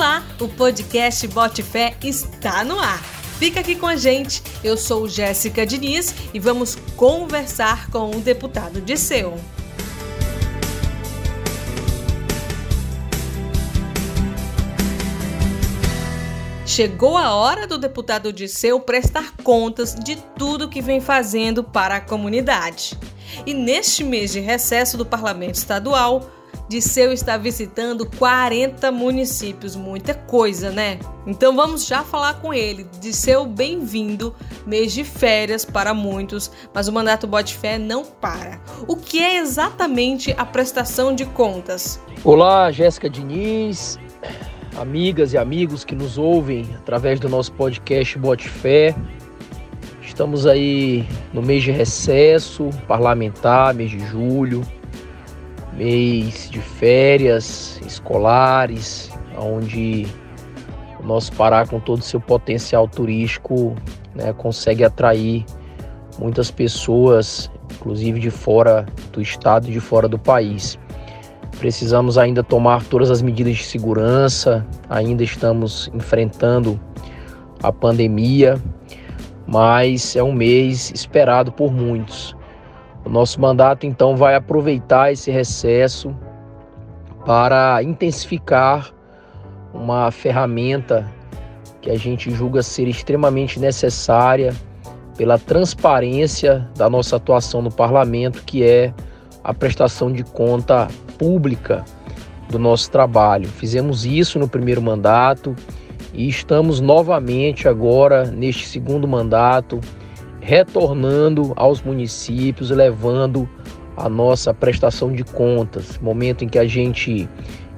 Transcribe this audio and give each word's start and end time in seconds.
Olá, 0.00 0.24
o 0.40 0.48
podcast 0.48 1.28
Bote 1.28 1.62
Fé 1.62 1.94
está 2.02 2.64
no 2.64 2.78
ar. 2.78 3.02
Fica 3.38 3.60
aqui 3.60 3.76
com 3.76 3.86
a 3.86 3.96
gente. 3.96 4.42
Eu 4.64 4.74
sou 4.74 5.06
Jéssica 5.06 5.66
Diniz 5.66 6.14
e 6.32 6.40
vamos 6.40 6.74
conversar 6.96 7.90
com 7.90 8.08
o 8.08 8.18
deputado 8.18 8.80
Disseu. 8.80 9.38
Chegou 16.64 17.18
a 17.18 17.34
hora 17.34 17.66
do 17.66 17.76
deputado 17.76 18.32
Disseu 18.32 18.80
prestar 18.80 19.36
contas 19.44 19.94
de 19.94 20.16
tudo 20.16 20.70
que 20.70 20.80
vem 20.80 21.02
fazendo 21.02 21.62
para 21.62 21.96
a 21.96 22.00
comunidade. 22.00 22.98
E 23.44 23.52
neste 23.52 24.02
mês 24.02 24.32
de 24.32 24.40
recesso 24.40 24.96
do 24.96 25.04
Parlamento 25.04 25.56
Estadual, 25.56 26.39
Disseu 26.70 27.10
está 27.10 27.36
visitando 27.36 28.08
40 28.08 28.92
municípios, 28.92 29.74
muita 29.74 30.14
coisa, 30.14 30.70
né? 30.70 31.00
Então 31.26 31.56
vamos 31.56 31.84
já 31.84 32.04
falar 32.04 32.34
com 32.34 32.54
ele. 32.54 32.86
Disseu, 33.00 33.44
bem-vindo, 33.44 34.32
mês 34.64 34.92
de 34.92 35.02
férias 35.02 35.64
para 35.64 35.92
muitos, 35.92 36.48
mas 36.72 36.86
o 36.86 36.92
mandato 36.92 37.26
Bote 37.26 37.56
Fé 37.56 37.76
não 37.76 38.04
para. 38.04 38.60
O 38.86 38.94
que 38.94 39.20
é 39.20 39.38
exatamente 39.38 40.32
a 40.38 40.46
prestação 40.46 41.12
de 41.12 41.26
contas? 41.26 42.00
Olá, 42.22 42.70
Jéssica 42.70 43.10
Diniz, 43.10 43.98
amigas 44.78 45.32
e 45.32 45.38
amigos 45.38 45.84
que 45.84 45.96
nos 45.96 46.18
ouvem 46.18 46.70
através 46.76 47.18
do 47.18 47.28
nosso 47.28 47.52
podcast 47.54 48.16
Bote 48.16 48.48
Fé. 48.48 48.94
Estamos 50.00 50.46
aí 50.46 51.04
no 51.32 51.42
mês 51.42 51.64
de 51.64 51.72
recesso 51.72 52.70
parlamentar, 52.86 53.74
mês 53.74 53.90
de 53.90 53.98
julho 54.06 54.64
mês 55.80 56.50
de 56.50 56.60
férias 56.60 57.80
escolares, 57.86 59.10
onde 59.38 60.06
o 61.02 61.06
nosso 61.06 61.32
Pará, 61.32 61.66
com 61.66 61.80
todo 61.80 62.00
o 62.00 62.02
seu 62.02 62.20
potencial 62.20 62.86
turístico, 62.86 63.74
né, 64.14 64.30
consegue 64.34 64.84
atrair 64.84 65.42
muitas 66.18 66.50
pessoas, 66.50 67.50
inclusive 67.72 68.20
de 68.20 68.30
fora 68.30 68.84
do 69.10 69.22
estado 69.22 69.70
e 69.70 69.72
de 69.72 69.80
fora 69.80 70.06
do 70.06 70.18
país. 70.18 70.78
Precisamos 71.58 72.18
ainda 72.18 72.42
tomar 72.42 72.84
todas 72.84 73.10
as 73.10 73.22
medidas 73.22 73.56
de 73.56 73.64
segurança, 73.64 74.66
ainda 74.90 75.24
estamos 75.24 75.90
enfrentando 75.94 76.78
a 77.62 77.72
pandemia, 77.72 78.60
mas 79.46 80.14
é 80.14 80.22
um 80.22 80.32
mês 80.32 80.92
esperado 80.94 81.50
por 81.50 81.72
muitos. 81.72 82.36
O 83.04 83.08
nosso 83.08 83.40
mandato 83.40 83.86
então 83.86 84.16
vai 84.16 84.34
aproveitar 84.34 85.12
esse 85.12 85.30
recesso 85.30 86.14
para 87.24 87.82
intensificar 87.82 88.92
uma 89.72 90.10
ferramenta 90.10 91.10
que 91.80 91.90
a 91.90 91.96
gente 91.96 92.30
julga 92.30 92.62
ser 92.62 92.88
extremamente 92.88 93.58
necessária 93.58 94.54
pela 95.16 95.38
transparência 95.38 96.68
da 96.76 96.88
nossa 96.88 97.16
atuação 97.16 97.62
no 97.62 97.70
parlamento, 97.70 98.42
que 98.44 98.62
é 98.62 98.92
a 99.42 99.52
prestação 99.54 100.12
de 100.12 100.22
conta 100.22 100.88
pública 101.18 101.84
do 102.48 102.58
nosso 102.58 102.90
trabalho. 102.90 103.48
Fizemos 103.48 104.04
isso 104.04 104.38
no 104.38 104.48
primeiro 104.48 104.82
mandato 104.82 105.54
e 106.12 106.28
estamos 106.28 106.80
novamente 106.80 107.68
agora 107.68 108.24
neste 108.24 108.66
segundo 108.66 109.06
mandato 109.06 109.80
retornando 110.40 111.52
aos 111.56 111.82
municípios, 111.82 112.70
levando 112.70 113.48
a 113.96 114.08
nossa 114.08 114.54
prestação 114.54 115.12
de 115.12 115.22
contas, 115.22 115.98
momento 115.98 116.44
em 116.44 116.48
que 116.48 116.58
a 116.58 116.66
gente 116.66 117.28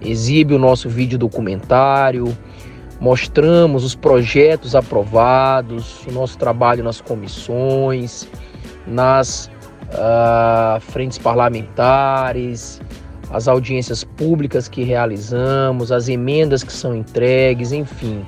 exibe 0.00 0.54
o 0.54 0.58
nosso 0.58 0.88
vídeo 0.88 1.18
documentário, 1.18 2.36
mostramos 3.00 3.84
os 3.84 3.94
projetos 3.94 4.76
aprovados, 4.76 6.06
o 6.06 6.12
nosso 6.12 6.38
trabalho 6.38 6.84
nas 6.84 7.00
comissões, 7.00 8.28
nas 8.86 9.50
uh, 9.88 10.80
frentes 10.80 11.18
parlamentares, 11.18 12.80
as 13.32 13.48
audiências 13.48 14.04
públicas 14.04 14.68
que 14.68 14.84
realizamos, 14.84 15.90
as 15.90 16.08
emendas 16.08 16.62
que 16.62 16.72
são 16.72 16.94
entregues, 16.94 17.72
enfim, 17.72 18.24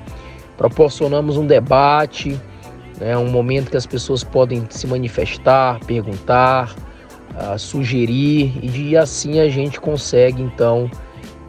proporcionamos 0.57 1.37
um 1.37 1.45
debate 1.45 2.39
é 2.99 3.17
um 3.17 3.29
momento 3.29 3.71
que 3.71 3.77
as 3.77 3.85
pessoas 3.85 4.23
podem 4.23 4.65
se 4.69 4.87
manifestar, 4.87 5.79
perguntar, 5.85 6.75
uh, 7.35 7.57
sugerir 7.57 8.59
e 8.63 8.95
assim 8.95 9.39
a 9.39 9.49
gente 9.49 9.79
consegue 9.79 10.41
então 10.41 10.89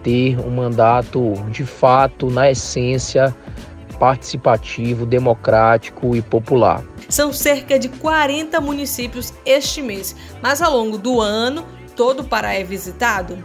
ter 0.03 0.39
um 0.41 0.51
mandato 0.51 1.35
de 1.51 1.65
fato, 1.65 2.31
na 2.31 2.51
essência, 2.51 3.35
participativo, 3.99 5.07
democrático 5.07 6.15
e 6.15 6.23
popular. 6.23 6.85
São 7.09 7.33
cerca 7.33 7.79
de 7.79 7.89
40 7.89 8.61
municípios 8.61 9.33
este 9.45 9.81
mês, 9.83 10.15
mas 10.43 10.61
ao 10.61 10.73
longo 10.73 10.99
do 10.99 11.21
ano 11.21 11.65
todo 11.95 12.21
o 12.21 12.25
Pará 12.25 12.55
é 12.55 12.63
visitado? 12.63 13.39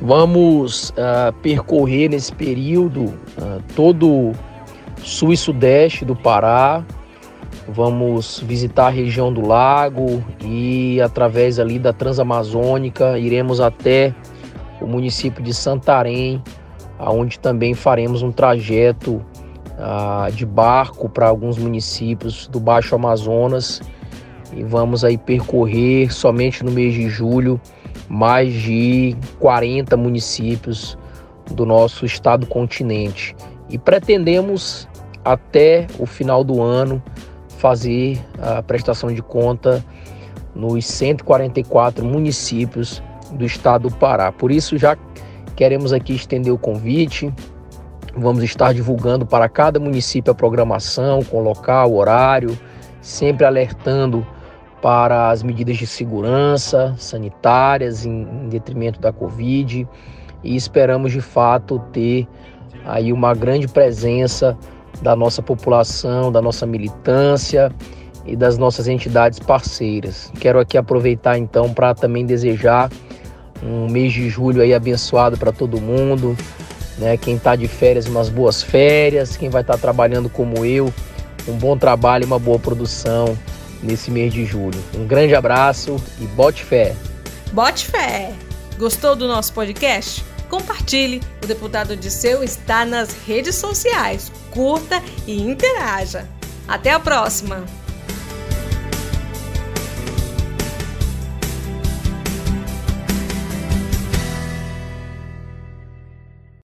Vamos 0.00 0.90
uh, 0.90 1.32
percorrer 1.42 2.10
nesse 2.10 2.32
período 2.32 3.04
uh, 3.04 3.62
todo 3.74 4.08
o 4.08 4.32
sul 5.02 5.32
e 5.32 5.36
sudeste 5.36 6.04
do 6.04 6.14
Pará, 6.14 6.84
Vamos 7.68 8.40
visitar 8.40 8.86
a 8.86 8.90
região 8.90 9.32
do 9.32 9.40
lago 9.40 10.22
e 10.44 11.00
através 11.00 11.58
ali 11.58 11.78
da 11.78 11.92
Transamazônica 11.92 13.18
iremos 13.18 13.58
até 13.58 14.14
o 14.80 14.86
município 14.86 15.42
de 15.42 15.54
Santarém, 15.54 16.42
aonde 16.98 17.38
também 17.38 17.72
faremos 17.72 18.22
um 18.22 18.30
trajeto 18.30 19.24
ah, 19.78 20.28
de 20.30 20.44
barco 20.44 21.08
para 21.08 21.26
alguns 21.26 21.56
municípios 21.56 22.46
do 22.48 22.60
Baixo 22.60 22.94
Amazonas. 22.94 23.80
E 24.54 24.62
vamos 24.62 25.02
aí 25.02 25.16
percorrer 25.16 26.12
somente 26.12 26.62
no 26.62 26.70
mês 26.70 26.92
de 26.92 27.08
julho 27.08 27.60
mais 28.08 28.52
de 28.52 29.16
40 29.40 29.96
municípios 29.96 30.98
do 31.50 31.64
nosso 31.64 32.04
estado 32.04 32.46
continente. 32.46 33.34
E 33.70 33.78
pretendemos 33.78 34.86
até 35.24 35.86
o 35.98 36.04
final 36.04 36.44
do 36.44 36.62
ano 36.62 37.02
fazer 37.64 38.22
a 38.38 38.62
prestação 38.62 39.10
de 39.10 39.22
conta 39.22 39.82
nos 40.54 40.84
144 40.84 42.04
municípios 42.04 43.02
do 43.32 43.42
estado 43.46 43.88
do 43.88 43.96
Pará. 43.96 44.30
Por 44.30 44.52
isso, 44.52 44.76
já 44.76 44.98
queremos 45.56 45.90
aqui 45.90 46.14
estender 46.14 46.52
o 46.52 46.58
convite. 46.58 47.32
Vamos 48.14 48.44
estar 48.44 48.74
divulgando 48.74 49.24
para 49.24 49.48
cada 49.48 49.80
município 49.80 50.30
a 50.30 50.34
programação, 50.34 51.22
com 51.22 51.40
local, 51.40 51.94
horário, 51.94 52.54
sempre 53.00 53.46
alertando 53.46 54.26
para 54.82 55.30
as 55.30 55.42
medidas 55.42 55.78
de 55.78 55.86
segurança 55.86 56.94
sanitárias 56.98 58.04
em, 58.04 58.24
em 58.24 58.48
detrimento 58.50 59.00
da 59.00 59.10
Covid 59.10 59.88
e 60.42 60.54
esperamos 60.54 61.12
de 61.12 61.22
fato 61.22 61.78
ter 61.94 62.28
aí 62.84 63.10
uma 63.10 63.32
grande 63.34 63.66
presença 63.66 64.54
da 65.02 65.14
nossa 65.14 65.42
população, 65.42 66.30
da 66.30 66.40
nossa 66.40 66.66
militância 66.66 67.72
e 68.26 68.36
das 68.36 68.56
nossas 68.56 68.88
entidades 68.88 69.38
parceiras. 69.38 70.32
Quero 70.40 70.58
aqui 70.58 70.78
aproveitar 70.78 71.38
então 71.38 71.72
para 71.72 71.94
também 71.94 72.24
desejar 72.24 72.90
um 73.62 73.88
mês 73.88 74.12
de 74.12 74.28
julho 74.28 74.62
aí 74.62 74.74
abençoado 74.74 75.36
para 75.36 75.52
todo 75.52 75.80
mundo, 75.80 76.36
né? 76.98 77.16
Quem 77.16 77.36
está 77.36 77.56
de 77.56 77.68
férias, 77.68 78.06
umas 78.06 78.28
boas 78.28 78.62
férias, 78.62 79.36
quem 79.36 79.48
vai 79.48 79.62
estar 79.62 79.74
tá 79.74 79.78
trabalhando 79.78 80.28
como 80.28 80.64
eu, 80.64 80.92
um 81.46 81.54
bom 81.54 81.76
trabalho 81.76 82.24
e 82.24 82.26
uma 82.26 82.38
boa 82.38 82.58
produção 82.58 83.36
nesse 83.82 84.10
mês 84.10 84.32
de 84.32 84.44
julho. 84.44 84.78
Um 84.94 85.06
grande 85.06 85.34
abraço 85.34 85.96
e 86.20 86.26
bote 86.26 86.64
fé. 86.64 86.94
Bote 87.52 87.86
fé. 87.86 88.32
Gostou 88.78 89.14
do 89.14 89.28
nosso 89.28 89.52
podcast? 89.52 90.24
Compartilhe. 90.48 91.20
O 91.42 91.46
deputado 91.46 91.96
Disseu 91.96 92.42
está 92.42 92.84
nas 92.84 93.12
redes 93.26 93.54
sociais. 93.54 94.32
Curta 94.54 95.02
e 95.26 95.40
interaja. 95.40 96.28
Até 96.68 96.92
a 96.92 97.00
próxima! 97.00 97.83